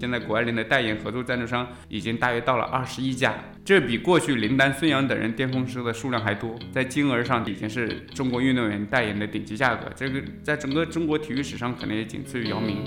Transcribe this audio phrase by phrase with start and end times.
[0.00, 9.90] 现在谷爱凌的代言合作赞助商已经大约到了二十一家，这比过去林丹、孙杨等人巅峰时的数量还多，在金额上已经是中国运动员代言的顶级价格。
[9.96, 12.84] 这个在整个中国体育史上可能也仅次于姚明。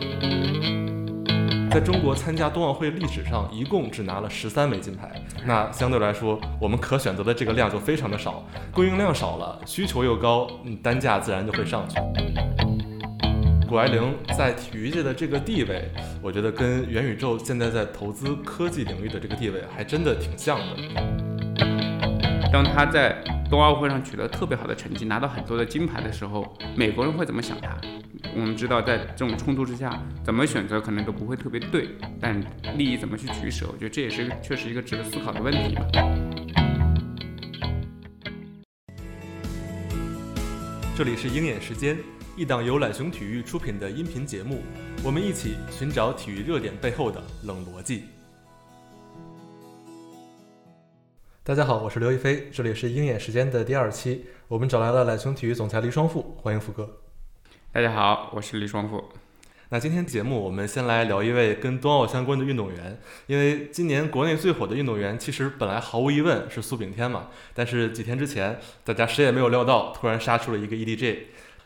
[1.70, 5.10] 在中国参加冬奥会历史上，一共只拿了十三枚金牌，
[5.46, 11.96] 那相对来说，我们可选择的这个量就非常的少，供应量少了，需求又高，嗯，单价自然就会上去。
[13.72, 15.90] 谷爱凌在体育界的这个地位，
[16.22, 20.66] 我觉得跟元宇宙现在在投资科技领域的这个地位还真的挺像的。
[22.52, 27.80] 当他在冬奥会上取得特别好的成绩，拿到很多的金牌的时候，美国人会怎么想他？
[28.36, 32.38] 我们知道，在这种冲突之下，怎么选择可能都不会特别对，但
[32.76, 35.88] 利益怎么去取舍，我觉得这也是确实一个值得思考的问题吧。
[40.94, 41.98] 这里是鹰眼时间。
[42.42, 44.64] 一档由懒熊体育出品的音频节目，
[45.04, 48.06] 我们一起寻找体育热点背后的冷逻辑。
[51.44, 56.90] 大家好，我是刘亦菲，这里是鹰眼时间的第二期，我们找来了懒熊体育总裁黎双富，欢迎富哥。
[57.72, 59.04] 大家好，我是黎双富。
[59.70, 71.18] 那今天节目我们先来聊一位跟冬奥相关的运动员，因为今年国内最火的运动员其实本来毫无疑问是苏炳添嘛，但是几天之前大家谁也没有料到，突然杀出了一个 EDG。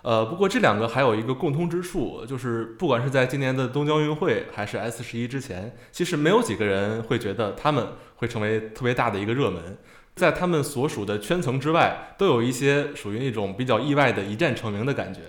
[0.05, 9.79] 呃，不过这两个还有一个共通之处，就是不管是在今年的东京奥运会，还是 S 十一之前，其实没有几个人会觉得他们会成为特别大的一个热门，
[10.15, 15.21] 在他们所属的圈层之外，都有一些属于那种比较意外的一战成名的感觉。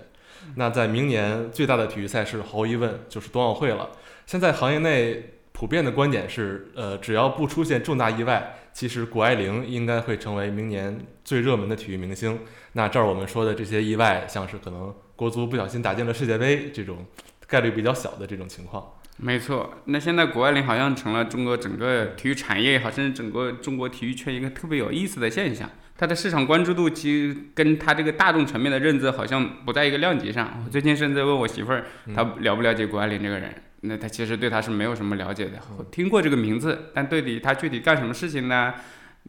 [0.57, 3.89] 那在明年最大的体育赛事，毫无疑问就是冬奥会了。
[4.27, 8.53] 现在行业内普遍的观点是，呃，只要不出现重大意外。
[8.73, 12.39] 其实谷爱凌应该会成为明年最热门的体育明星。
[12.77, 17.03] 那这儿我们说的这些意外，像是可能国足不小心打进了世界杯这种
[17.47, 18.93] 概率比较小的这种情况。
[19.17, 25.67] 没错，那现在谷爱凌好像成了中国整个体育产业也好，甚至整个中国体育圈一个特别有意思的现象。
[25.97, 30.61] 它的市场关注度其实跟它这个大众层面的认知好像不在一个量级上。
[30.63, 33.51] 我最近甚至问我媳妇儿，她了不了解谷爱凌这个人？
[33.81, 35.57] 那她其实对她是没有什么了解的，
[35.89, 38.75] 听过这个名字，但对比她具体干什么事情呢？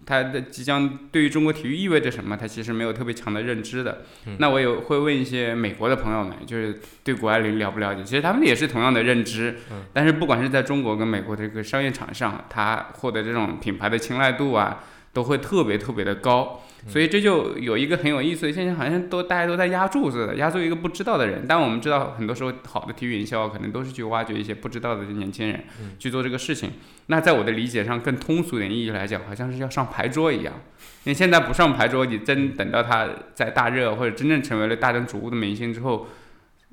[0.06, 2.36] 他的即将对于中国体育意味着什么？
[2.36, 4.03] 他其实没有特别强的认知的。
[4.38, 8.03] 那我有会问一些美国的朋友们，就是对谷爱凌了不了解？
[8.03, 9.56] 其实他们也是同样的认知，
[9.92, 14.84] 但是不管是在中国跟美国这个商业场上，他获得这种品牌的青睐度啊。
[15.19, 21.45] 都会特别特别的高，所以这就有一个很有意思的现象，好像都大家都在压住似的，压住一个不知道的人。
[21.49, 25.65] 但我们知道，很多时候好的体育营销可能都是去挖掘一些不知道的年轻人
[25.99, 26.71] 去做这个事情。
[27.07, 30.55] 那在我的理解上，更通俗点意义来讲，好像是要上牌桌一样。
[31.03, 36.07] 因为现在不上牌桌，你真等到他在大热或者真正成为了大灯瞩目的明星之后，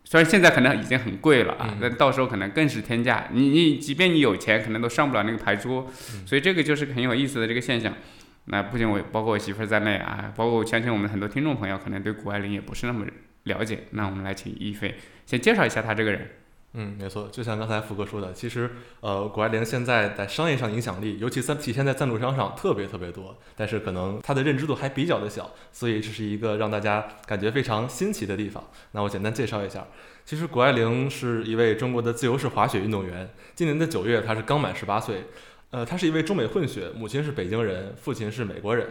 [0.03, 3.28] 虽然现在可能已经很贵了啊，那到时候可能更是天价。
[3.34, 5.88] 你你即便你有钱，可能都上不了那个牌桌。
[6.28, 7.91] 所以这个就是很有意思的这个现象。
[8.45, 13.06] 那不仅我，包括我媳妇儿在内啊，包括我相信我们很多听众朋友可能对谷爱凌也不是那么
[13.44, 13.85] 了解。
[13.91, 14.95] 那我们来请一菲
[15.25, 16.29] 先介绍一下她这个人。
[16.78, 18.69] 嗯，没错，就像刚才福哥说的，其实
[19.00, 28.61] 呃，谷爱凌现在在商业上影响力，尤其在体现在赞助商上特别特别多，但是可能她的认知度还比较的小，所以这是一个让大家感觉非常新奇的地方。
[28.91, 29.88] 那我简单介绍一下，
[30.25, 35.23] 其实谷爱凌是一位中国的自由式滑雪运动员，今年的九月她是刚满十八岁。
[35.71, 38.87] 呃，他是一位中美混血，母亲是北京人，父亲是美国人。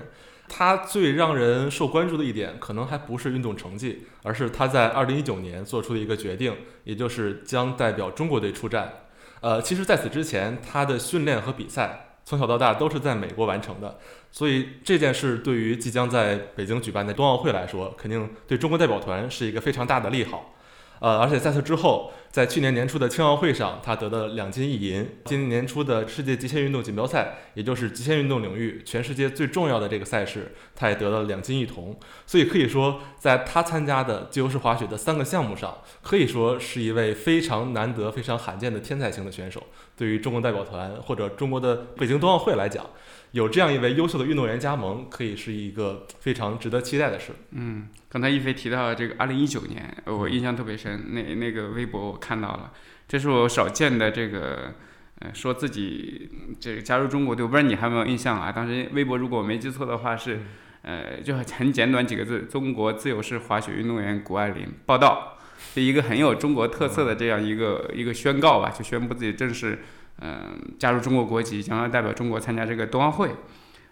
[0.46, 8.92] 他最让人受关注的一点，可能还不是运动成绩，而是他在2019年做出的一个决定，也就是将代表中国队出战。
[9.40, 13.98] 呃，其实在此之前，他的训练和比赛从小到大都是在美国完成的，
[14.30, 20.53] 所以这件事对于即将在北京举办的冬奥会来说，肯定对中国代表团是一个非常大的利好。
[21.00, 25.06] 呃，而且在此之后，在去年年初的青奥会上，他得了两金一银。
[25.26, 31.94] 今年年初的世界极限运动锦标赛，也就是极限运动领域全世界最重要的这个赛事，他也得了两金一铜。
[32.26, 39.62] 所以可以说，在他参加的自由式滑雪的三个项目上，可以说是一位非常难得、非常罕见的天才型的选手。
[39.96, 42.84] 对于中国代表团或者中国的北京冬奥会来讲，
[43.34, 47.32] 有这样一位优秀的运动员加盟，可以是一个非常值得期待的事。
[47.50, 51.12] 嗯，刚才一飞提到这个二零一九年，我印象特别深。
[51.12, 52.72] 那那个微博我看到了，
[53.08, 54.74] 这是我少见的这个，
[55.18, 58.52] 呃，说自己这个加入中国队，我不知道你还有没有印象啊？
[58.52, 60.38] 当时微博如果我没记错的话是，
[60.82, 65.38] 呃，就很简短几个字：中国自由式滑雪运动员谷爱凌报道，
[65.74, 69.80] 是一个很有中国特色的这样一个一个宣告吧，就宣布自己正式。
[70.20, 73.30] 嗯，加入中国国籍，将要代表中国参加这个冬奥会。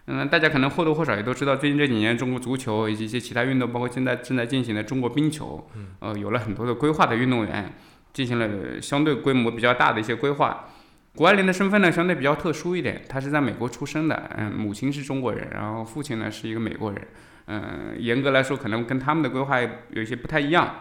[0.05, 7.73] 嗯，大家可能或多或少也都知道，最近这几年中国足球以及一些其他运动，包括现在正在进行的中国冰球，呃，有了很多的规划的运动员，
[8.11, 10.65] 进行了相对规模比较大的一些规划。
[11.15, 17.07] 谷爱凌的身份呢相对比较特殊一点，她是在美国出生的，嗯，母亲是中国人，然后父亲呢是一个美国人，
[17.45, 20.75] 嗯，严格来说可能跟他们的规划有一些不太一样。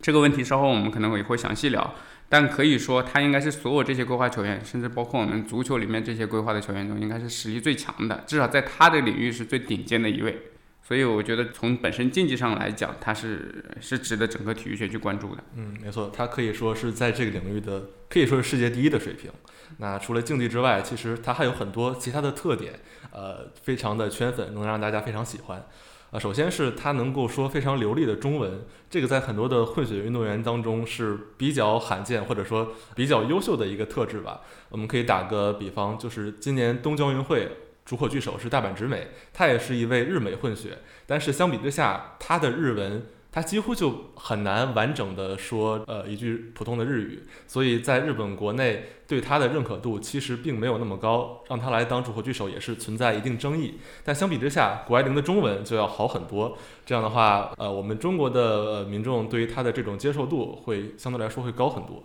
[0.00, 1.94] 这个问题稍后我们可能也会详细聊，
[2.34, 10.36] 但可以说他应该是所有这些规划球员，甚至包括我们足球里面这些规划的球员中，应该是实力最强的，至少在他的领域是最顶尖的一位。
[10.82, 15.44] 所以我觉得从本身竞技上来讲，他是是值得整个体育圈去关注的。
[15.54, 19.30] 嗯，没错，他可以说是在这个领域的可以说是世界第一的水平。
[19.76, 22.80] 那除了竞技之外，其实他还有很多其他的特点，
[23.12, 25.64] 呃，非常的圈粉，能让大家非常喜欢。
[26.14, 34.42] 啊，首先是他能够说非常流利的中文，这个在很多的混血运动员当中是比较罕见或者说比较优秀的一个特质吧。
[34.68, 37.50] 我们可以打个比方，就是今年东京奥运会。
[37.84, 53.80] 主火炬手是大阪直美，她也是一位日美混血，但是相比之下，她的日文他几乎就很难完整的说呃一句普通的日语，所以在日本国内对他的认可度其实并没有那么高，让他来当主火炬手也是存在一定争议。
[54.04, 62.04] 但相比之下，谷爱凌的中文就要好很多，这样的话，呃，我们中国的民众对于他的这种接受度会相对来说会高很多。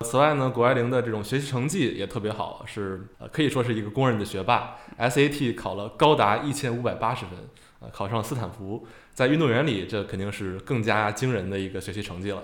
[0.00, 4.78] 此外呢，谷爱凌的这种学习成绩也特别好，是呃可以说是一个公认的学霸。
[4.98, 7.34] SAT 考了高达一千五百八十分，
[7.80, 8.86] 呃，考上斯坦福。
[9.20, 12.42] 在运动员里，这肯定是更加惊人的一个学习成绩了。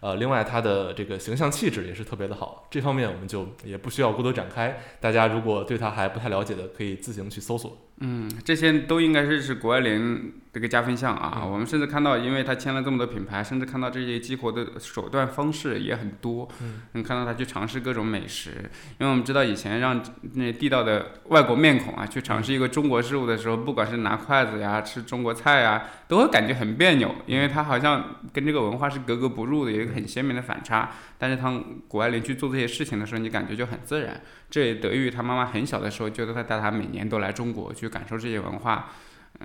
[0.00, 4.76] 呃，另外他的这个形象气质也是特别的好，这方面我们就也不需要过多展开。
[5.00, 7.78] 大家如果对他还不太了解的，可以自行去搜索。
[7.98, 11.42] 嗯，这些都应该是是谷爱凌这个加分项啊。
[11.44, 16.46] 我们甚至看到，因为他签了这么多品牌，甚至看到这些激活的手段方式也很多。
[16.60, 18.50] 嗯，能看到他去尝试各种美食，
[18.98, 20.02] 因为我们知道以前让
[20.34, 30.90] 那地道的外国面孔啊去尝试一个中国事物的时候，不管是拿筷子呀、吃中国菜呀，都会感觉很别扭，因为他好像跟这个文化是格格不入的，有一个很鲜明的反差。
[31.18, 34.20] 但是当谷爱凌去做这些事情的时候，你感觉就很自然。
[34.50, 38.90] 这也得益于她妈妈很小的时候就带她每年都来中国去感受这些文化。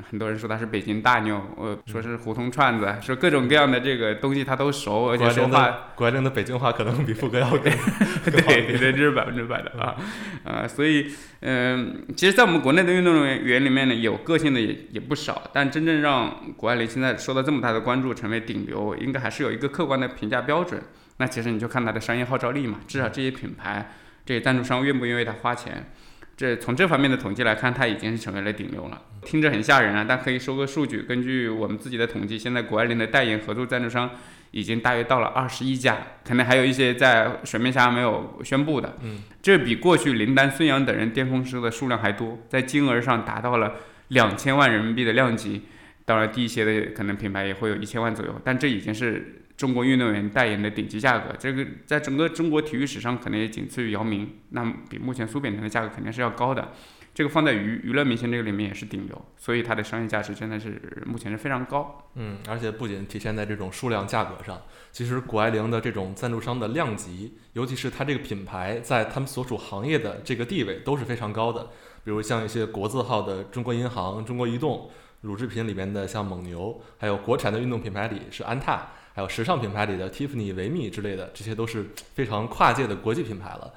[0.09, 5.91] 很多人说她是北京大妞，呃，说是胡同串子，说各种各样的这个东西她都熟，而且说话。
[5.95, 7.63] 谷爱凌的北京话可能比富哥要更。
[8.23, 9.97] 对，这是百分之百的啊，
[10.45, 20.81] 啊，所以，嗯，其实，在我们国内的运动员里面呢，有个性的也也不少，但真正让谷爱凌现在受到这么大的关注，成为顶流，应该还是有一个客观的评价标准。
[21.21, 23.91] 那其实你就看它的商业号召力嘛，至少这些品牌。
[24.23, 25.91] 这些赞助商愿不愿意为他花钱？
[26.37, 29.01] 这从这方面的统计来看，它已经是成为了顶流了。
[29.23, 31.01] 听着很吓人啊，但可以说个数据。
[31.01, 34.11] 根据我们自己的统计，现在谷爱凌的代言合作赞助商
[34.51, 38.95] 已经大约到了二十一家，可能还有一些在水面下没有宣布的。
[39.01, 43.73] 嗯，这比过去林丹、孙杨等人巅峰时的数量还多，在金额上达到了
[44.09, 45.63] 两千万人民币的量级。
[46.05, 49.39] 当然，低一些的可能品牌也会有一千万左右，但这已经是。
[49.61, 56.69] 中国运动员代言的顶级价格，这个在整个中国体育史上可能也仅次于姚明，那比目前苏炳添的价格肯定是要高的。
[57.13, 62.09] 这个放在娱娱乐明星这个里面也是顶流，所以它的商业价值真的是目前是非常高。
[62.15, 64.59] 嗯，而且不仅体现在这种数量价格上，
[64.91, 71.69] 其实谷爱凌的这种赞助商的量级，尤其是它这个品牌在他们所属行业的这个地位都是非常高的。
[72.03, 74.89] 比如像一些国字号的中国银行、中国移动，
[75.21, 78.87] 乳制品里面的像蒙牛，还有国产的运动品牌里是安踏。
[79.13, 83.73] 还有时尚品牌里的 Tiffany、维密之类的，这些都是非常跨界的国际品牌了。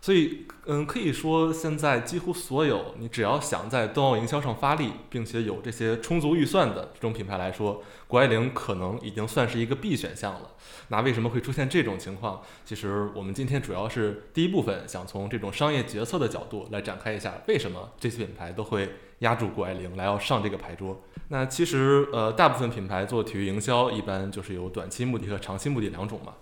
[0.00, 10.52] 所以，嗯，可以说现在几乎所有你只要想在冬奥营销上发力，并且有这些充足预算的这种品牌来说，谷爱凌可能已经算是一个必选项了。
[10.86, 12.40] 那为什么会出现这种情况？
[12.64, 18.88] 其实我们今天主要是第一部分想从这种商业决策的角度来展开一下，为什么这些品牌都会
[19.20, 21.00] 压住谷爱凌来要上这个牌桌。
[21.30, 26.32] 那其实，呃，大部分品牌做体育营销，一般就是有短期目的和长期目的两种嘛。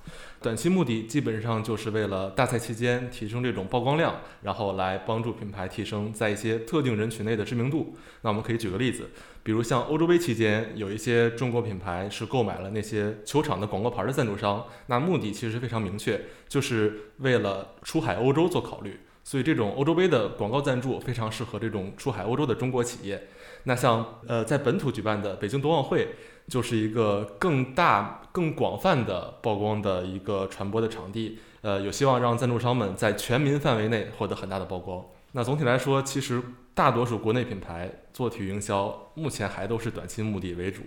[0.40, 7.97] 短期目的基本上就是为了大赛期间提升这种曝光量，然后来帮助品牌提升在一些特定人群内的知名度。
[8.21, 9.11] 那我们可以举个例子，
[9.42, 19.00] 比如像欧洲杯期间，有一些中国品牌是购买了那些球场的广告牌的赞助商，那目的其实非常明确，就是为了出海欧洲做考虑。
[19.26, 23.26] 所以这种欧洲杯的广告赞助非常适合这种出海欧洲的中国企业。
[23.64, 26.11] 那像呃在本土举办的北京冬奥会，
[26.47, 31.40] 就是一个更大、更广泛的曝光的一个传播的场地。
[31.62, 35.04] 呃，有希望让赞助商们在全民范围内获得很大的曝光。
[35.33, 36.40] 那总体来说，其实
[36.73, 40.83] 大多数国内品牌做体育营销，目前还都是短期目的为主。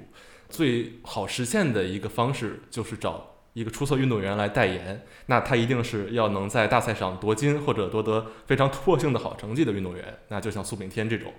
[0.47, 3.38] 最好实现的一个方式就是找。
[3.59, 10.17] 一个出色运动员来代言，那他一定是要能在大赛上夺金或者夺得非常突破性的好成绩的运动员。
[10.29, 11.33] 那就像苏炳添这种，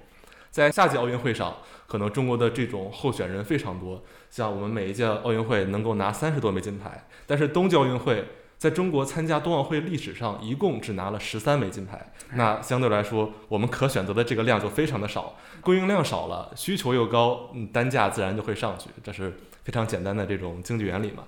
[0.51, 4.05] 在夏季奥运会上，可能中国的这种候选人非常多。
[4.29, 8.23] 像我们每一届奥运会能够拿三十多枚金牌，但是冬季奥运会
[8.61, 19.33] 在中国参加冬奥会历史上一共只拿了十三枚金牌，那相对来说，我们可选择的这个量就非常的少，供应量少了，需求又高，嗯，单价自然就会上去，这是
[19.65, 21.25] 非常简单的这种经济原理嘛。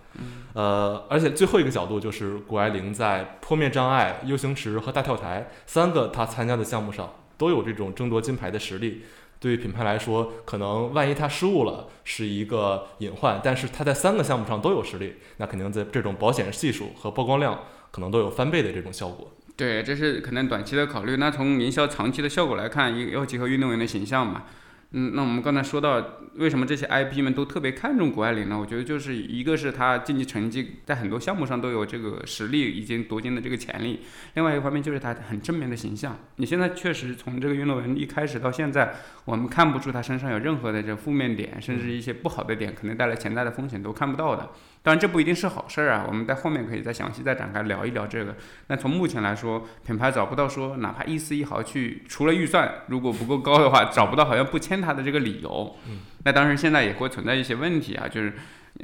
[0.52, 9.04] 呃，而且最后一个角度就是谷爱凌在坡面障碍、U 型池和大跳台三个她参加的项目上都有这种争夺金牌的实力。
[9.42, 17.58] 对于品牌来说，可能万一他失误了是一个隐患，但是他在三个项目上都有实力，那肯定在这种保险系数和曝光量
[17.90, 19.32] 可能都有翻倍的这种效果。
[19.56, 21.16] 对，这是可能短期的考虑。
[21.16, 24.44] 那从营销长期的效果来看，也要结合运动员的形象嘛。
[24.94, 28.58] 嗯，那我们刚才说到，为什么这些 IP 们都特别看重谷爱凌呢？
[28.58, 34.00] 我觉得就是一个是她竞技成绩在很多项目上都有这个实力，已经夺金的这个潜力；
[34.34, 36.18] 另外一个方面就是她很正面的形象。
[36.36, 38.94] 你现在确实从这个运动员一开始到现在，
[39.24, 44.50] 我们看不出她身上有任何的这负面点，甚至一些不好的点，可能带来潜在的风险都看不到的。
[44.84, 46.04] 当然，这不一定是好事儿啊。
[46.08, 48.34] 我们在后面可以再详细再展开聊一聊这个。
[48.66, 55.76] 那从目前来说，品牌找不到说哪怕一丝一毫去，除了预算如果不够高的话，找不到好像不签他的这个理由。
[55.88, 56.00] 嗯。
[56.24, 58.32] 那当然现在也会存在一些问题啊，就是，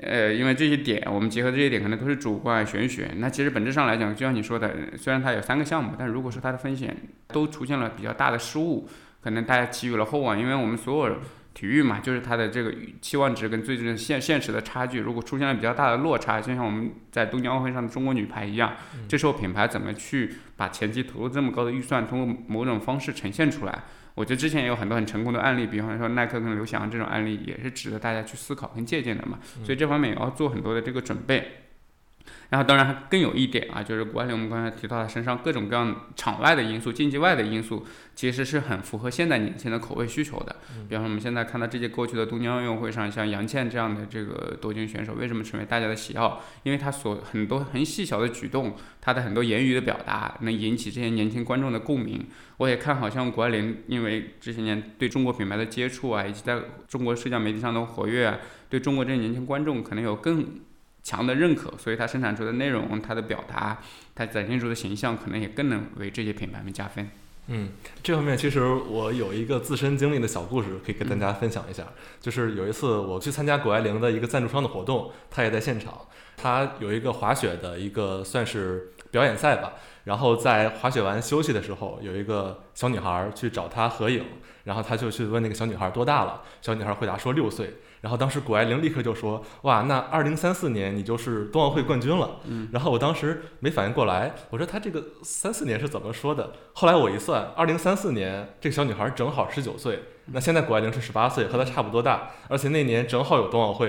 [0.01, 3.11] 呃，因为这些点，我们结合这些点，可能都是主观玄学。
[3.17, 8.89] 那其实本质上来讲，就像你说的，虽然它有三个项目，但如果说它的风险都出现了比较大的失误，
[9.21, 11.17] 可能大家给予了厚望，因为我们所有。
[11.55, 18.77] 体育嘛，就是它的这个期望值跟最终现现实的差距，如果出现了比较大的落差，就像我们在东京奥运会上的中国女排一样，
[19.09, 23.83] 这时候品牌怎么去把前期投入这么高的预算，通过某种方式呈现出来？
[24.15, 29.39] 我觉得之前也有很多很成功的案例，比方说耐克跟刘翔这种案例，也是值得大家去思考跟借鉴的嘛。
[29.65, 31.68] 所以这方面也要做很多的这个准备。
[32.51, 40.57] 然后，当然还更有一点啊，就是谷爱凌，我们刚才提到她身上各种各样场外的因素、竞技外的因素，其实是很符合现代年轻的口味需求的。
[40.89, 46.43] 比方说，我们现在看到这届过去的东京奥运会上，像杨倩这样的这个夺金选手，为什么成为大家的喜好？
[46.63, 52.27] 因为她所很多很细小的举动，她的很多言语的表达，能引起这些年轻观众的共鸣。
[52.57, 56.59] 我也看好像谷爱凌，因为这些年对中国品牌的接触啊，以及在
[56.89, 58.39] 中国社交媒体上的活跃啊，
[58.71, 60.47] 对中国这些年轻观众可能有更。
[61.09, 63.79] 强的认可，所以它生产出的内容，它的表达，
[64.15, 67.09] 它展现出的形象，可能也更能为这些品牌们加分。
[67.47, 67.71] 嗯，
[68.03, 71.83] 这方面其实我有一个自身经历的小故事可以跟大家分享一下，
[72.21, 75.99] 就是有一次我去参加谷爱凌的一个赞助商的活动，他也在现场，
[76.37, 79.73] 他有一个滑雪的一个算是表演赛吧，
[80.05, 84.27] 然后在滑雪完休息的时候，有一个小女孩去找他合影，
[84.65, 87.79] 然后他就去问那个小女孩多大了，小女孩回答说六岁。
[88.01, 96.53] 然后当时谷爱凌立刻就说：“哇，那二零三四年你就是冬奥会冠军了。”嗯，然后我当时没反应过来，我说他这个三四年是怎么说的？
[96.75, 103.89] 后来我一算，二零三四年这个小女孩正好十九岁，那现在谷爱凌是十八岁，和她差不多大，而且那年正好有冬奥会。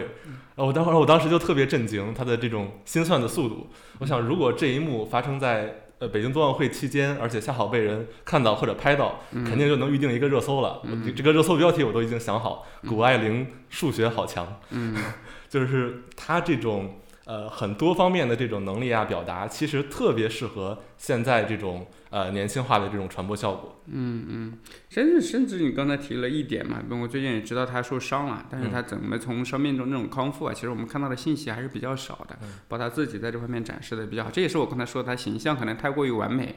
[0.55, 3.67] 然后我当时我当时就特别震惊，她的这种心算的速度。
[3.99, 5.83] 我想，如果这一幕发生在……
[5.99, 10.81] 呃，北京冬奥会期间，而且恰好被人看到或者拍到，肯定就能预定一个热搜了。
[11.15, 14.59] 这个热搜标题我都已经想好，谷爱凌数学好强。
[14.71, 14.95] 嗯，
[15.49, 16.99] 就是她这种。
[17.29, 23.79] 呃，很多方面的这种能力啊，表达其实特别适合现在这种呃年轻化的这种传播效果。
[23.85, 24.57] 嗯嗯，
[24.89, 32.35] 甚至甚至你刚才提了一点嘛，我最近也知道他受伤了，但是他怎么从伤病中那种康复啊，其实我们看到的信息还是比较少的，
[32.67, 34.31] 包括他自己在这方面展示的比较好。
[34.31, 36.55] 这也是我刚才说他形象可能太过于完美，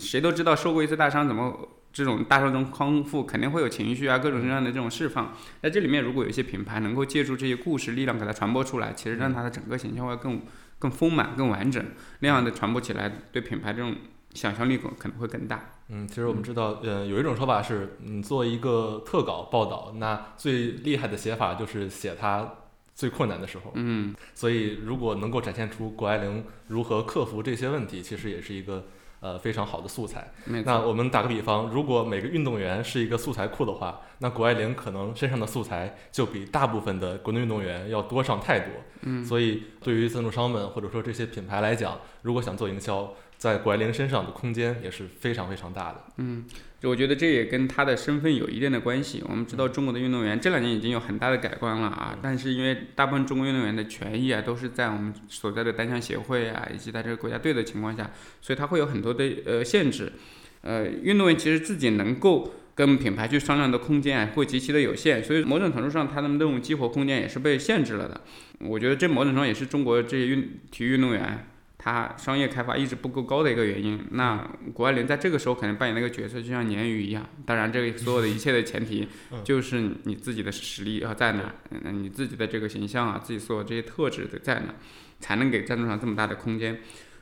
[0.00, 1.68] 谁都知道受过一次大伤怎么。
[1.92, 5.34] 这种大众中康复肯定会有情绪啊，各种各样的这种释放。
[5.60, 10.40] 在这里面，如果有一些品牌能够借助这些故事力量给它传播出来，其实让它的整个形象会更
[10.78, 11.84] 更丰满、更完整，
[12.20, 13.94] 那样的传播起来，对品牌这种
[14.32, 15.70] 想象力可可能会更大。
[15.88, 22.54] 嗯，其实我们知道，呃，有一种说法是，你，做一个特稿报道，那最厉害的写法就是写它
[22.94, 23.72] 最困难的时候。
[23.74, 28.86] 嗯，所以如果能够展现出谷爱凌如何克服这些问题，其实也是一个。
[29.22, 30.28] 呃，非常好的素材。
[30.64, 38.68] 那我们打个比方，如果每个运动员是一个素材库的话，那谷爱凌可能身上的素材就比大部分的国内运动员要多上太多。
[39.02, 46.04] 嗯，所以对于赞助商们或者说这些品牌来讲，如果想做营销，在谷爱凌身上的空间也是非常非常大的。
[46.18, 46.44] 嗯。
[46.84, 49.22] 我觉得这也跟他的身份有一定的关系。
[49.28, 60.12] 我们知道中国的运动员这两年已经有很大的改观了啊，但是因为大部分中国运动员的权益啊都是在我们所在的单项协会啊以及在这个国家队的情况下，所以他会有很多的呃限制。
[60.62, 68.20] 呃，运动员其实自己能够跟品牌去商量的空间啊会极其的有限，所以某种程度上他的那种激活空间也是被限制了的。
[68.58, 71.46] 我觉得这某种程度上也是中国这些运体育运动员。
[71.84, 77.28] 它商业开发一直不够高的一个原因，那谷爱凌在这个时候可能扮演那个角色，就像鲶鱼一样。
[77.44, 79.08] 当然，这个 所有的一切的前提
[79.42, 84.74] 就是你自己的实力要在哪，嗯，你自己的这个形象啊，自己所有这些特质的在哪，
[85.18, 86.78] 才能给赞助商这么大的空间。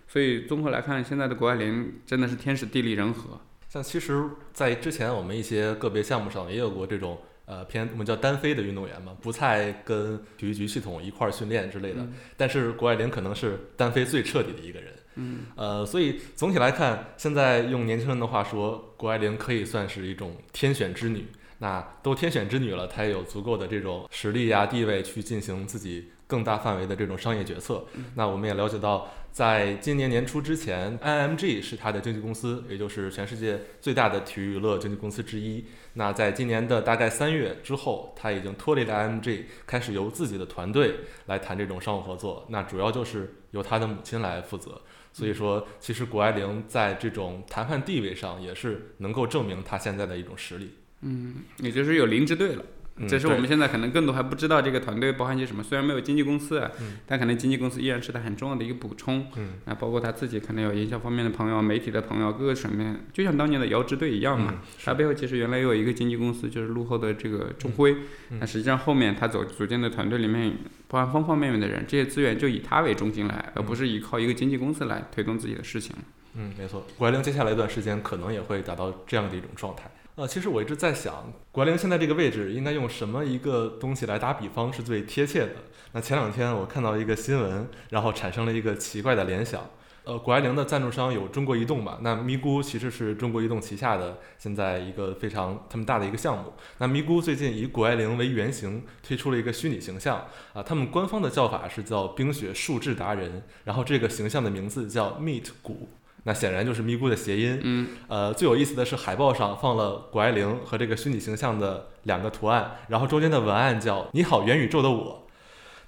[0.06, 3.40] 所以综合来看，现在的谷爱凌真的是天时地利人和。
[3.70, 7.18] 像其实，在之前我们一些个别项目上也有过这种
[7.50, 12.06] 呃偏我们叫单飞的运动员嘛，不太跟体育局系统一块儿训练之类的。
[12.36, 14.92] 但是谷爱凌可能是单飞最彻底的一个人。
[15.16, 21.26] 嗯，呃，所以总体来看，现在用年轻人的话说，谷爱凌可以算是一种天选之女。
[21.58, 27.84] 那都天选之女了，她也有足够的这种实力呀、地位去进行自己更大范围的这种商业决策。
[28.14, 35.64] 那我们也了解到，在今年年初之前，IMG 是她的经纪公司，也就是全世界最大的体育娱乐经纪公司之一。
[35.94, 40.96] 那在今年的大概三月之后，他已经脱离了 IMG，开始由自己的团队
[41.26, 42.46] 来谈这种商务合作。
[42.50, 44.80] 那主要就是由他的母亲来负责。
[45.12, 50.70] 所以说，其实谷爱凌在这种谈判地位上也是能够证明她现在的一种实力。
[51.02, 52.64] 嗯，也就是有零支队了。
[53.08, 55.62] 这是我们现在可能更多还不知道这个团队包含些什么。
[55.62, 56.62] 虽然没有经纪公司，
[57.06, 59.26] 但可能经纪公司依然是他很重要的一个补充。
[59.36, 64.62] 嗯，啊，包括他自己可能有营销方面的朋友、媒体的朋友，各个层面，就像当年的姚支队一样嘛。
[64.84, 67.96] 他背后其实原来有一个经纪公司，就是路后的这个钟辉。
[68.30, 70.52] 那实际上后面他走组建的团队里面，
[70.88, 75.94] 包含方方面面的人，这些资源就以他为中心来，而不是依靠一个经纪公司来推动自己的事情。
[76.34, 76.86] 嗯，没错。
[76.96, 79.90] 谷爱凌接下来一段时间可能也会达到这样的一种状态。
[80.20, 85.52] 呃，其实我一直在想，谷爱凌现在这个位置应该用什么一个东西来打比方是最贴切的？
[85.92, 89.62] 那前两天我看到一个新闻，然后产生了一个奇怪的联想。
[90.04, 92.00] 呃，谷爱凌的赞助商有中国移动嘛？
[92.02, 96.52] 那咪咕其实是中国移动旗下的现在一个非常他们大的一个项目。
[96.76, 100.22] 那咪咕最近以谷爱凌为原型推出了一个虚拟形象
[100.52, 105.88] 啊，他们官方的叫法是叫冰雪数智达人，然后这个形象的名字叫 Meet 谷。
[106.24, 107.58] 那显然就是咪咕的谐音。
[107.62, 115.26] 嗯，呃，最有意思的是海报上放了谷爱凌和这个虚拟形象的两个图案，然后中间的文案叫“你好，元宇宙的我”。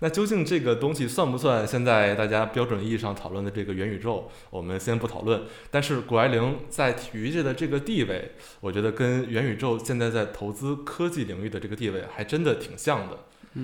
[0.01, 4.29] 那究竟这个东西算不算现在大家标准意义上讨论的这个元宇宙？
[4.51, 5.43] 我们先不讨论。
[5.71, 13.19] 但是谷爱凌在体育界的这个地位，我觉得跟元宇宙现在在投资科技领域的这个地位还真的挺像的。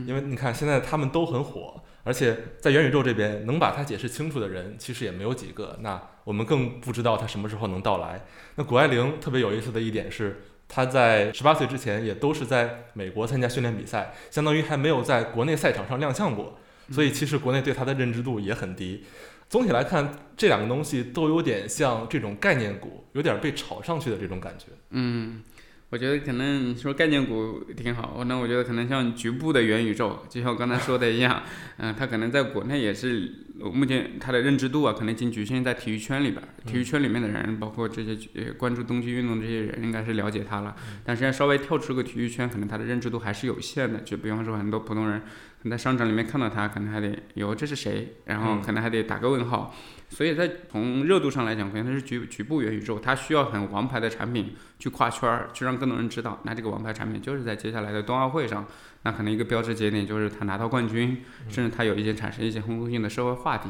[0.07, 1.83] 因为你看现在他们都很火。
[2.09, 5.79] 而且在元宇宙这边，能把它解释清楚的人其实也没有几个。
[5.83, 8.25] 那我们更不知道它什么时候能到来。
[8.55, 16.59] 那谷爱凌特别有意思的一点是，她在十八岁之前也都是在美国参加训练比赛，相当于还没有在国内赛场上亮相过。
[16.91, 19.05] 所以其实国内对她的认知度也很低。
[19.51, 24.69] 总体来看，这两个东西都有点像这种概念股，有点被炒上去的这种感觉。
[24.93, 25.43] 嗯。
[25.91, 31.43] 我觉得可能你说概念股挺好，那我觉得可能像局部的元宇宙，就像我刚才说的一样，
[31.79, 40.77] 嗯，它可能在国内也是目前它的认知度啊，可能仅局限在体育圈里边，体育圈里面的人，包括这些关注冬季运动这些人，应该是了解它了。
[41.05, 44.01] 但是要稍微跳出个体育圈，可能它的认知度还是有限的。
[44.01, 45.23] 就比方说很多普通人，
[45.71, 49.75] 在商场里面看到它，可能还得有这是谁，然后可能还得打个问号。
[50.09, 56.41] 所以在从热度上来讲，可能它是局局部元宇宙，它需要很王牌的产品去跨圈儿，去让更多人知道。
[56.45, 58.67] 那这个王牌产品就是在接下来的冬奥会上，
[59.03, 63.69] 那可能一个标志节点就是他拿到冠军，甚至他有一些产生一些轰动性的社会话题，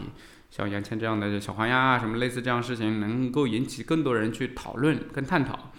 [0.48, 5.72] 像杨倩这样的小黄鸭啊，什么类似这样事情，能够引起更多人去讨论跟探讨。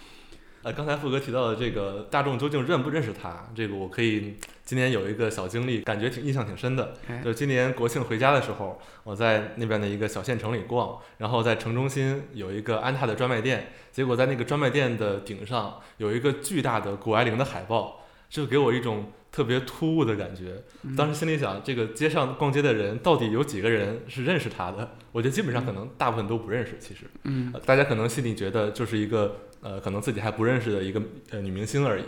[0.61, 3.47] 呃，刚才富哥提到的这个大众究竟认不认识他？
[3.55, 4.35] 这个我可以
[4.69, 6.93] 今年有一个小经历，感觉挺印象挺深的。
[7.23, 20.61] 就今年国庆回家的时候，我在那边的一个小县城里逛，然后在城中心有一个安踏的专卖店，结果在那个专卖店的顶上有一个巨大的谷爱凌的海报，就给我一种特别突兀的感觉。
[20.95, 24.91] 当时心里想，这个街上逛街的人到底有几个人是认识他的？
[25.11, 26.77] 我觉得基本上可能大部分都不认识。
[26.79, 29.35] 其实，嗯，大家可能心里觉得就是一个。
[29.61, 31.01] 呃，可能自己还不认识的一个
[31.31, 32.05] 呃女明星而已。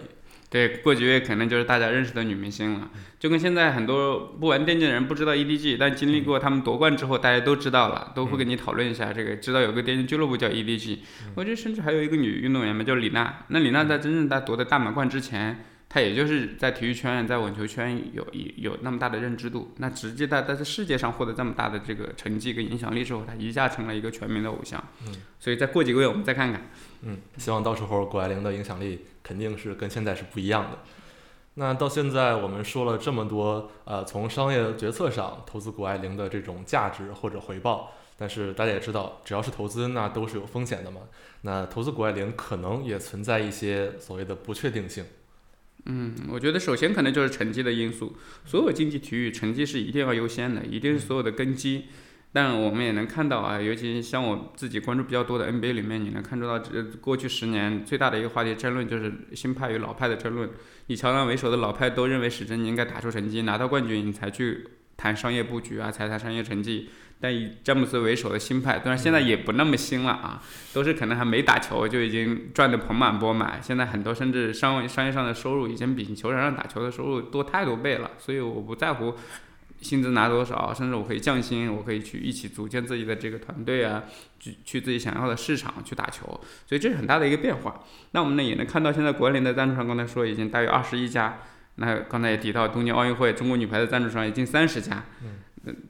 [0.52, 2.90] 对，过几个月可能就是大家认识的女明星了。
[3.18, 9.38] 就跟现在很多不玩电竞的人不知道 EDG，但经历过他们夺冠之后，大家都知道了，都会跟你讨论一下这个。
[9.38, 10.98] 知道有个电竞俱乐部叫 EDG，
[11.36, 13.46] 我觉得甚至还有一个女运动员嘛，叫李娜。
[13.48, 18.26] 那李娜在真正在夺得大满贯之前，她也就是在体育圈、在网球圈有
[18.56, 19.74] 有那么大的认知度。
[19.76, 24.82] 那直接在在世界上获得这么大的这个成绩跟影响力之后，他一下成了一个全民的偶像。
[25.06, 26.72] 嗯，所以再过几个月我们再看看。
[27.02, 30.78] 嗯，希望到时候谷爱凌的影响力肯定是跟现在是不一样的。
[31.56, 41.02] 那到现在我们说了这么多，呃，从商业决策上投资谷爱凌的这种价值或者回报，但是大家也知道，只要是投资，那都是有风险的嘛。
[41.42, 45.04] 那投资谷爱凌可能也存在一些所谓的不确定性。
[45.86, 48.16] 嗯，我觉得首先可能就是成绩的因素，
[48.46, 51.86] 所有竞技体育成绩是一定要优先的，一定是所有的根基。
[52.34, 60.50] 但我们也能看到啊，尤其像我自己关注比较多的 NBA 里面，你能看出到这过去十年最大的一个话题争论就是新派与老派的争论。
[60.88, 64.66] 以乔丹为首的老派都认为史珍妮应该打出成绩，拿到冠军，你才去。
[64.98, 66.88] 谈商业布局啊，才谈商业成绩。
[67.22, 70.42] 但以詹姆斯为首的新派，当然现在也不那么新了啊，
[70.74, 73.60] 都是可能还没打球就已经赚得盆满钵满。
[73.62, 78.10] 现在很多甚至商商业上的收入已经比球场上打球的收入多太多倍了。
[78.18, 79.14] 所以我不在乎
[79.82, 84.04] 薪资拿多少，甚至我可以降薪，我可以去一起组建自己的这个团队啊，
[84.40, 86.26] 去去自己想要的市场去打球。
[86.66, 87.84] 所以这是很大的一个变化。
[88.12, 91.38] 那我们呢也能看到，现在国联的赞助商刚才说已经大约二十一家。
[91.76, 95.04] 那刚才也提到东京奥运会，中国女排的赞助商已经三十家。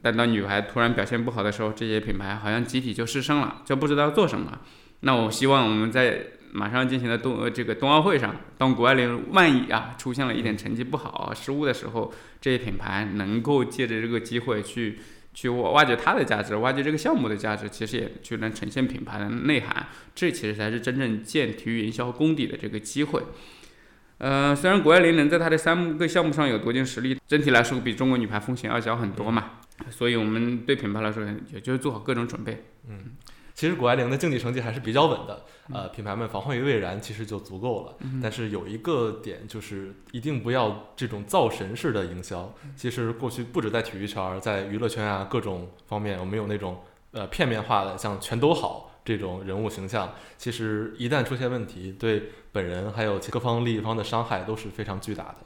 [0.02, 4.60] 但当女排突然表现不好的时候，这些品牌好像集体就失声了，就不知道做什么。
[5.00, 14.98] 那我希望我们在马上进行的冬呃这个冬奥会上，当谷爱凌万一啊出现了一点成绩不好、失误的时候，这些品牌能够借着这个机会去
[15.32, 19.86] 去挖掘它的价值，挖掘这个项目的价值，其实也就能呈现品牌的内涵。
[20.14, 23.22] 这其实才是真正建体育营销功底的这个机会。
[24.18, 29.52] 呃，虽然谷爱凌能在她的三个项目上有夺金实力，整体来说比中国女排风险要小很多嘛。
[29.90, 32.64] 所以，我们对品牌来说，也就是做好各种准备。
[32.88, 33.12] 嗯，
[33.54, 37.96] 其实谷爱凌的竞技成绩还是比较稳的，呃，品牌们防患于未然，其实就足够了。
[38.22, 42.52] 但是有一个点，就是一定不要这种造神式的营销。
[42.74, 50.12] 其实过去不止在体育圈，在娱乐圈啊各种方面，我们有那种呃片面化的，像全都好这种人物形象。
[50.38, 55.36] 其实一旦出现问题，对本人还有各方利益方的伤害都是非常巨大的。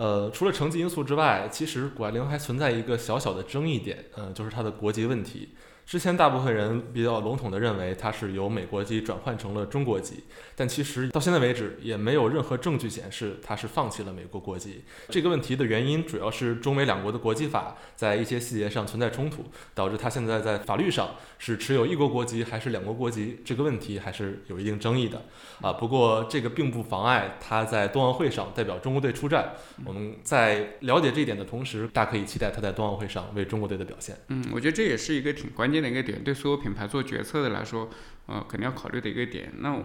[0.00, 5.50] 呃，除了成绩因素之外，其实谷爱凌还存在一个小小的争议点，嗯，就是她的国籍问题。
[5.86, 10.22] 之前大部分人比较笼统的认为他是由美国籍转换成了中国籍，
[10.54, 14.84] 但其实到现在为止也没有任何证据显示他是放弃了美国国籍。
[15.08, 25.20] 这个问题的原因主要是中美两国的国籍法在一些细节上存在冲突，导致他现在在法律上是持有一国国籍还是两国国籍这个问题还是有一定争议的。
[25.60, 29.54] 啊，不过这个并不妨碍他在冬奥会上代表中国队出战。
[29.84, 34.16] 我们在了解这一点的同时，大可以期待他在冬奥会上为中国队的表现。
[34.28, 35.79] 嗯，我觉得这也是一个挺关键。
[35.80, 37.88] 的一个点，对所有品牌做决策的来说，
[38.26, 39.52] 呃，肯定要考虑的一个点。
[39.58, 39.82] 那我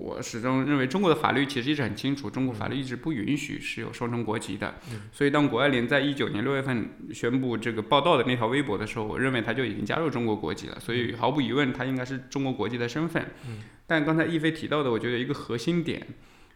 [0.00, 4.74] 我始终认为，中国的法律其实一直很清楚，中国法律一直不允许是有双重国籍的。
[5.12, 10.78] 所以，当谷爱凌在一九年六月份宣布这个报道的那条微博的时候，我认为他就已经加入中国国籍了。
[10.80, 13.24] 所以，毫无疑问，他应该是中国国籍的身份。
[13.86, 16.04] 但刚才亦飞提到的，我觉得一个核心点，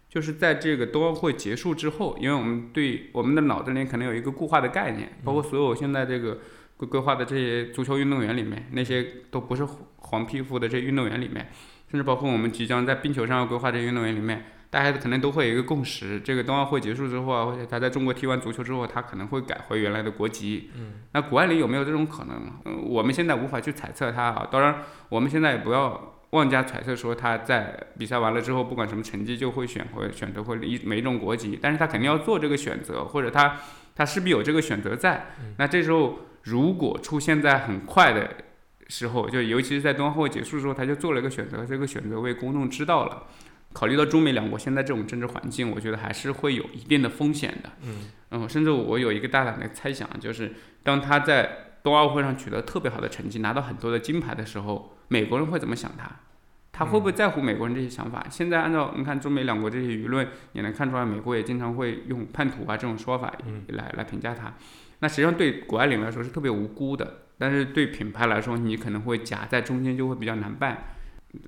[0.08, 6.38] 就是在这个冬奥会结束之后，因为我们对我们的脑子里可能有一个固化的概念，包括所有现在这个。
[6.80, 9.66] 规规划的这些足球运动员里面，那些都不是
[9.98, 11.50] 黄皮肤的这些运动员里面，
[11.90, 20.70] 甚至包括我们即将在冰球上要规划这些运动员里面，大家可能都会有一个共识：这个冬奥会结束之后啊，或者他在中国踢完足球之后，他可能会改回原来的国籍。
[20.74, 22.50] 嗯，那谷爱凌有没有这种可能？
[22.64, 24.48] 嗯，我们现在无法去猜测他啊。
[24.50, 24.76] 当然，
[25.10, 33.58] 我们现在也不要妄加揣测说他在比赛完了之后，不管什么成绩就会选回选择回一每一种国籍，但是他肯定要做这个选择，或者他
[33.94, 35.26] 他势必有这个选择在。
[35.58, 36.20] 那这时候。
[36.42, 38.28] 如果出现在很快的
[38.88, 43.24] 时候，就尤其是在冬奥会结束之后，他就做了一个选择，这个选择为公众知道了。
[43.72, 47.70] 考虑到中美两国现在这种政治环境，我觉得还是会有一定的风险的。
[47.82, 56.10] 嗯，嗯，甚至我有一个大胆的猜想，就是当他在冬奥会上取得特别好的成绩，拿到很多的金牌的时候，美国人会怎么想他？
[56.72, 58.26] 他会不会在乎美国人这些想法？
[58.28, 63.32] 现在按照你看中美两国这些舆论，也能看出来，美国也经常会用叛徒啊这种说法
[63.68, 64.52] 来来评价他。
[65.00, 70.94] 那实际上对谷爱凌来说是特别无辜的，但是对品牌来说，你可能会夹在中间就会比较难办。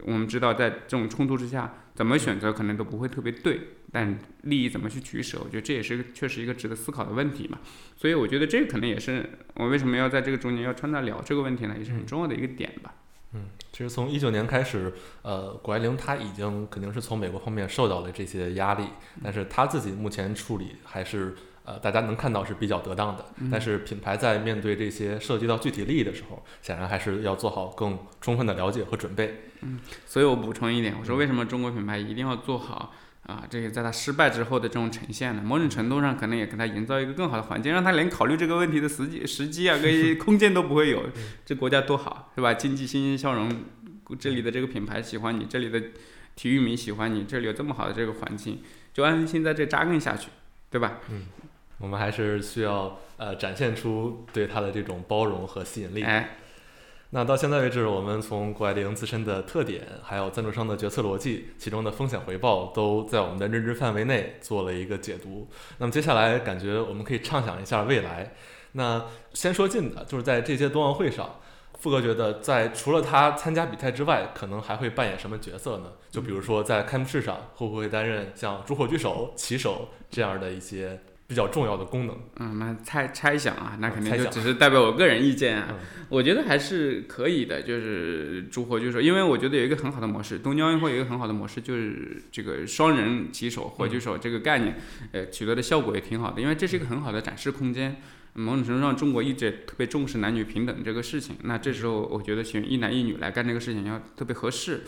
[0.05, 3.61] 我们知道，在这种冲突之下，怎么选择可能都不会特别对，
[3.91, 7.59] 但利益怎么去取舍，我觉得这也是确实一个值得思考的问题嘛。
[7.97, 12.95] 所以我觉得这个可能也是我为什么要在这个中间要穿插聊这个问题呢，也是很重要的一个点吧。
[13.35, 18.85] 嗯，其实从一九年开始，呃，谷爱凌她已经肯定是从美国方面受到了这些压力，
[19.23, 21.35] 但是她自己目前处理还是。
[21.64, 29.44] 呃，大家能看到是比较得当的，但是品牌在面对这些涉及到具体利益的时候，显然还是要做好更充分的了解和准备。
[29.61, 32.92] 嗯，所以我补充一点，我说为什么中国品牌一定要做好
[33.29, 33.44] 啊？
[33.48, 35.40] 这个在它失败之后的这种呈现呢？
[35.40, 41.05] 某种程度上可能也给他营造一个更好的环境，让他连考虑这个问题的时机、时机啊， 跟空间都不会有。
[41.46, 42.55] 这国家多好，是吧？
[42.55, 43.48] 经济欣欣向荣，
[44.18, 45.81] 这里的这个品牌喜欢你，这里的
[46.35, 48.61] 体育迷喜欢你，这里有这么好的这个环境，
[48.92, 50.29] 就安心在这扎根下去，
[50.68, 50.98] 对吧？
[51.09, 51.22] 嗯。
[51.83, 56.05] 我们还是需要呃展现出对他的这种包容和吸引力。
[56.05, 56.37] 哎，
[57.11, 65.49] 那到现在为止，我们从谷爱凌自身的特点，还有赞助商的决策逻辑，其中的风险回报，都在我们的认知范围内做了一个解读。
[65.79, 68.33] 那么接下来，感觉我们可以畅想一下未来。
[68.75, 71.40] 那先说近的，就是在这届冬奥会上，
[71.81, 75.92] 富哥觉得在除了他参加比赛之外，可能还会扮演什么角色呢？
[76.12, 81.01] 就比如说在开幕式上，会不会担任像主火炬手、旗手这样的一些？
[81.33, 82.14] 比较重要的功能。
[82.40, 85.68] 嗯，那猜猜想啊，那肯定就只是代表我个人意见啊。
[85.71, 85.77] 嗯
[86.12, 94.77] 我觉得还是可以的，就是诸火炬手，因为我觉得有一个很好的模式，东京奥运会有一个很好的模式，就是这个双人旗手、火炬手这个概念，
[95.12, 97.97] 呃，取得的效果也挺好的，因为这是一个很好的展示空间。
[98.35, 101.37] 某种程度上，中国一直也特别重视男女平等这个事情。
[101.45, 104.83] 那这时候，我觉得选一男一女来干这个事情要特别合适。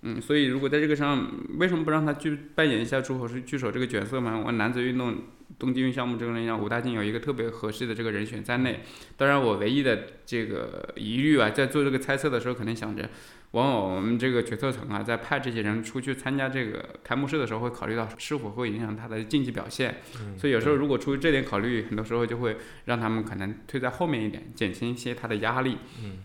[0.00, 4.42] 嗯，所以如果在这个上，为什么不让他去扮演一下诸侯是炬手这个角色嘛？
[4.46, 5.14] 我男子运动
[5.58, 8.80] 冬季运项目这个人让武大靖有一个特别合适的这个人选在内。
[9.16, 13.08] 当然，我唯一的这个疑虑啊，在做这个猜测的时候，可能想着，
[13.50, 19.96] 往往我们这个决策层啊，在派这些人出去参加这个开幕式的时候，会考虑到是否会影响他的竞技表现。
[20.20, 25.78] 嗯所以有时候如果出于这点考虑，很多时候就会让他们可能推在后面一点，减轻一些他的压力。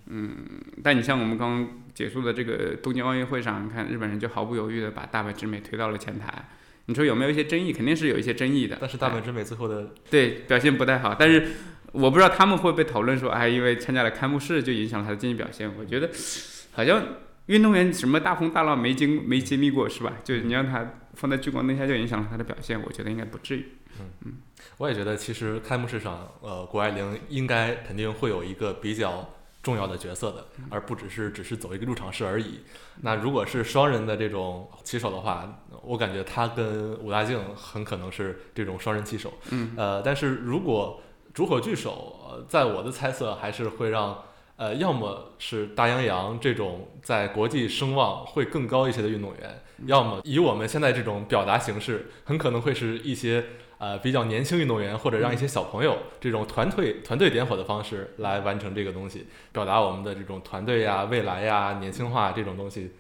[0.08, 0.36] 嗯
[0.84, 6.48] 但你像我们刚刚结束的这个东京奥运会上，你看日本人就毫不犹豫的把大阪直美推到了前台。
[6.88, 7.74] 你说有没有一些争议？
[7.74, 8.78] 肯定是有一些争议的。
[8.80, 11.48] 但是大阪直美最后的对表现不太好，但是
[11.92, 15.72] 我不知道他们会不会讨论说，哎，因为参加了开幕式就影响了他的竞技表现。
[15.78, 16.10] 我觉得
[16.74, 17.04] 好像
[17.48, 20.14] 运动员什么大风大浪没经没经历过是吧？
[20.24, 23.66] 就你让他放在聚光灯下就影响了他的表现，我觉得应该不至于。
[24.00, 24.34] 嗯嗯
[24.78, 29.30] 我也觉得，其实开幕式上，呃，谷爱凌应该肯定会有一个比较
[29.66, 32.60] 重要的角色的，而不只是只是走一个入场式而已。
[33.02, 39.34] 那如果是双人的这种棋手的话，我感觉他跟武大靖很可能是这种双人棋手。
[39.50, 41.02] 嗯，呃，但是如果
[41.34, 44.24] 主火炬手，呃，在我的猜测还是会让。
[44.58, 53.44] 呃，要么是大洋洋这种在国际声望会更高一些的运动员，要么以我们现在这种表达形式，很可能会是一些
[53.78, 62.92] 呃比较年轻运动员，或者让一些小朋友这种团队团队点火的方式来完成这个东西，表达我们的这种团队呀、未来呀、年轻化这种东西，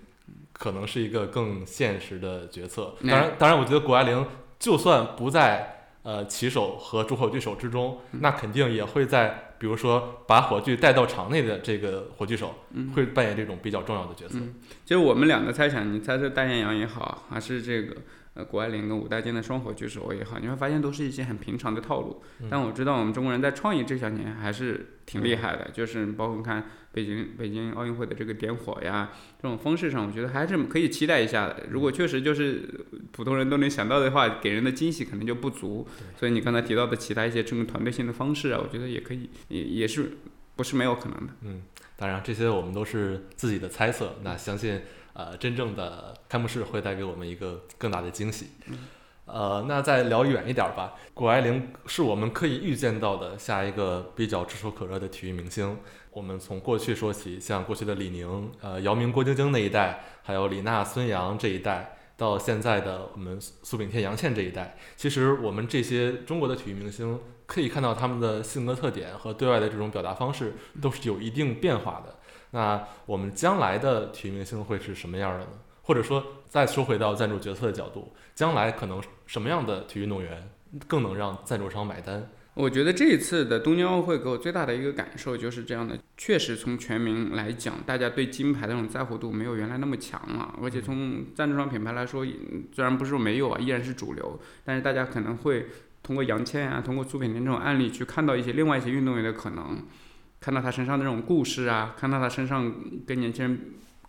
[0.54, 2.96] 可能是一个更现实的决策。
[3.02, 4.26] 当然，当然，我觉得谷爱凌
[4.60, 12.54] 就算不在呃棋手和主火炬手之中，那肯定也会在比如说把火炬带到场内的这个火炬手，
[12.94, 14.38] 会扮演这种比较重要的角色。
[14.38, 17.96] 嗯就我们两个猜想，你猜测大雁阳也好，还是这个
[18.36, 22.21] 呃谷爱凌跟武大靖的双火炬手也好，你会发现都是一些很平常的套路。
[22.50, 31.63] 但我知道我们中国人在创意这项年还是挺厉害的，就是包括看北京北京奥运会的这个点火呀，这种方式上，我觉得还是可以期待一下的。
[31.69, 35.88] 如果确实就是普通人都能想到的话，给人的惊喜可能就不足。
[36.17, 40.17] 所以你刚才提到的其他一些这种团队性的方式啊，我觉得也可以，也也是
[40.56, 41.34] 不是没有可能的。
[41.41, 41.62] 嗯，
[41.95, 44.82] 当然这些我们都是自己的猜测，那相信
[45.15, 48.49] 呃真正的开幕式会带给我们一个更大的惊喜。
[49.25, 55.75] 呃，那再聊远一点儿吧，谷爱凌是我们可以预见到的下一个比较炙手可热的体育明星。
[56.12, 72.15] 我们从过去说起，像过去的李宁、呃姚明、郭晶晶那一代，还有李娜、孙杨这一代，到现在的我们苏炳添、杨倩这一代，其实我们这些中国的体育明星可以看到他们的性格特点和对外的这种表达方式都是有一定变化的。
[72.56, 75.48] 那我们将来的体育明星会是什么样的呢？
[75.84, 80.50] 或者说，再说回到赞助决策的角度，将来可能什么样的体育运动员
[80.88, 82.30] 更能让赞助商买单？
[82.54, 92.26] 我觉得这一次的东京奥运会给我最大的一个感受就是这样的，确实从全民来讲，大家对金牌的那种在乎度没有原来那么强了，而且从赞助商品牌来说，
[92.74, 95.68] 虽然不是说没有啊，依然是主流，但是大家可能会
[96.02, 99.84] 通过杨倩啊，通过苏炳添这种案例去看到一些另外一些运动员的可能，
[100.39, 102.74] 看到他身上的这种故事啊，看到他身上
[103.06, 103.60] 跟年轻人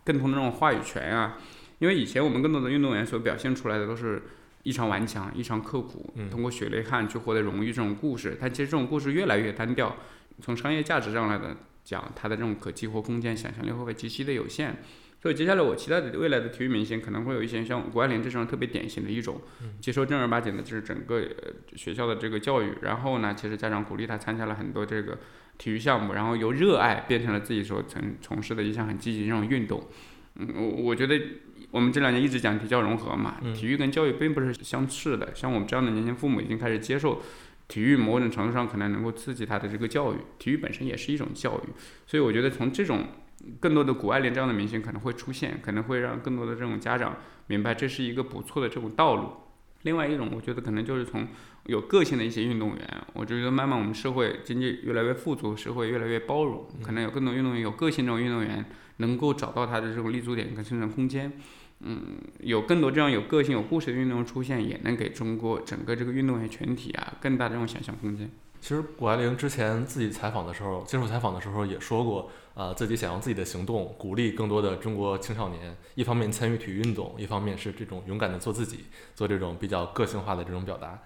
[0.03, 1.37] 更同的那种话语权啊，
[1.79, 4.21] 因为以前我们更多的运动员所表现出来的都是。
[4.63, 9.95] 异常顽强，异常刻苦，通过血泪汗去获得荣誉这种故事，但其实这种故事越来越单调。
[10.41, 14.75] 从商业价值上来的讲，它的这种可激活空间、想象力会极其的有限。
[15.21, 19.39] 所以接下来我期待的未来的体育明星可能会有一些像谷爱凌这种特别典型的一种，
[19.79, 21.23] 接受正儿八经的就是整个
[21.77, 25.17] 学校的这个教育，然后呢，其实家长鼓励他参加了很多这个
[25.57, 29.83] 体育项目，然后由热爱变成了自己所从从事的一项很积极的这种运动。
[30.35, 31.21] 嗯，我我觉得。
[31.69, 35.35] 我们这两年一直讲体教融合嘛，体育跟教育并不是相斥的。
[35.35, 37.21] 像我们这样的年轻父母已经开始接受
[37.67, 40.17] 体育，某种程度上可能能够刺激他的这个教育。
[40.39, 41.69] 体育本身也是一种教育，
[42.07, 43.07] 所以我觉得从这种
[43.59, 47.17] 更多的谷爱凌这样的明星可能会出现，可能会让更多的这种家长
[47.47, 49.29] 明白这是一个不错的这种道路。
[49.87, 51.25] 另外一种，我觉得可能就是从
[51.65, 58.65] 有个性的一些运动员，我觉得慢慢我们社会经济越来越富足，社会越来越包容，可能有更多运动员有个性这种运动员
[58.97, 61.31] 能够找到他的这种立足点跟生存空间。
[61.79, 68.29] 嗯，有更多这样有个性、有故事的运动员出现，也能给中国整个这个运动员群体啊更大的这种想象空间。
[68.59, 80.99] 其实谷爱凌之前自己采访的时候，接受采访的时候也说过，啊、自己想用自己的行动鼓励更多的中国青少年，一方面参与体育运动，一方面是这种勇敢的做自己，做这种比较个性化的这种表达。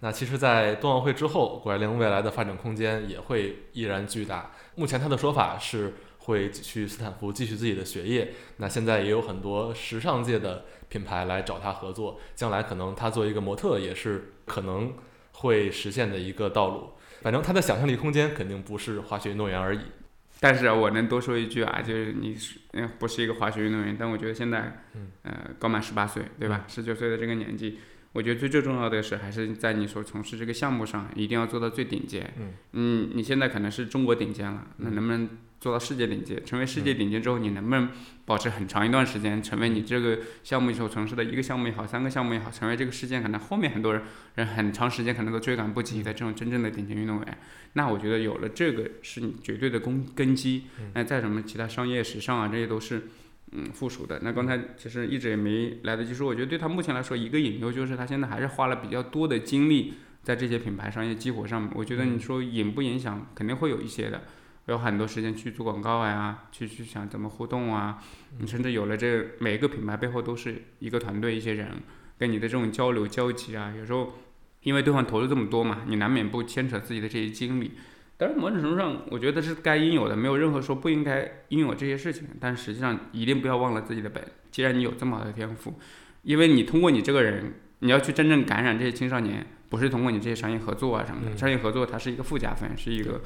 [0.00, 4.50] 那其实，在冬奥会之后，谷爱凌未来的发展空间也会依然巨大。
[4.74, 8.32] 目前她的说法是会去斯坦福继续自己的学业。
[8.56, 14.92] 那现在也有很多时尚界的品牌来找她合作，将来可能她作为一个模特也是可能
[15.42, 16.90] 会实现的一个道路。
[17.20, 19.80] 反正他的想象力空间肯定不是滑雪运动员而已。
[20.40, 24.82] 但是我能多说一句啊，就是你是嗯不是一个滑雪运动员，但我觉得现在，
[25.22, 26.64] 呃，刚满十八岁，对吧？
[26.66, 27.78] 十九岁的这个年纪，
[28.12, 32.34] 我觉得最最重要的是还是在你所从事这个项目上，一定要做到最顶尖。
[32.72, 35.28] 嗯，你现在可能是中国顶尖了，那能不能？
[35.62, 37.88] 做到世界顶尖，成为世界顶尖之后，你能不能
[38.24, 44.02] 保持很长一段时间，成为你这个项目所从事的一个项目也好，三个项目也好，成为这个事件可能后面很多人
[44.34, 47.38] 人很长时间可能都追赶不及的这种真正的顶尖运动员？
[47.74, 50.64] 那我觉得有了这个是你绝对的根根基。
[50.94, 53.04] 那再什么其他商业、时尚啊，这些都是
[53.52, 54.18] 嗯附属的。
[54.24, 59.94] 那刚才其实一直也没来得及说，我觉得对他目前来说，一个引诱就是他现在还是花了比较多的精力
[60.24, 61.70] 在这些品牌商业激活上面。
[61.76, 64.22] 我觉得你说影不影响，肯定会有一些的。
[64.66, 67.98] 有很多时间去做广告呀，去去想怎么互动啊，
[68.38, 71.68] 你甚至有了这每一个品牌背后都是一个团队，一些人
[72.16, 74.12] 跟你的这种交流交集啊，有时候
[74.62, 77.72] 因为对方投入这么多嘛，你难免不牵扯自己的这些精力。
[78.16, 82.28] 但是某种程度上，我觉得是该应有的，没有任何说不应该应有这些事情。
[82.38, 84.22] 但实际上一定不要忘了自己的本，
[84.52, 85.74] 既然你有这么好的天赋，
[86.22, 93.20] 因为你通过你这个人，你要去真正感染这些青少年，不是通过你这些商业合作啊什么的，商业合作它是一个附加分，是一个。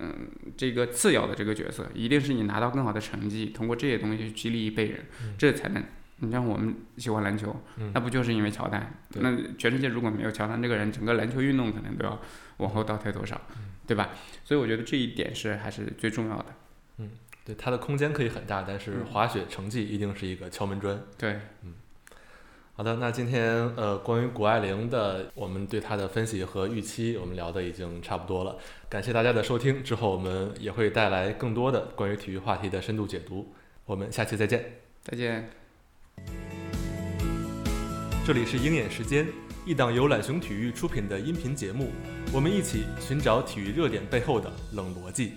[0.00, 5.04] 嗯，这个次要的这个角色，一定是你拿到更好的成绩，通过这些东西去激励一辈人，
[5.36, 5.84] 这才能。
[6.22, 7.54] 你像我们喜欢篮球，
[7.94, 8.94] 那不就是因为乔丹？
[9.14, 12.20] 那全世界如果没有乔丹这个人，整个篮球运动可能都要
[12.58, 13.40] 往后倒退多少，
[13.86, 14.10] 对吧？
[14.44, 16.46] 所以我觉得这一点是还是最重要的。
[16.98, 17.10] 嗯，
[17.42, 21.00] 对，它的空间可以很大，但是滑雪成绩一定是一个敲门砖。
[21.16, 21.72] 对，嗯。
[22.80, 28.56] 好的，那今天呃，关于谷爱凌的，我们对她的分析和预期，我们聊的已经差不多了。
[28.88, 33.46] 感谢大家的收听，之后我们也会带来更多的关于体育话题的深度解读。
[33.84, 34.64] 我们下期再见，
[35.02, 35.50] 再见。
[38.26, 39.28] 这里是鹰眼时间，
[39.66, 41.90] 一档由懒熊体育出品的音频节目，
[42.32, 45.34] 我们一起寻找体育热点背后的冷逻辑。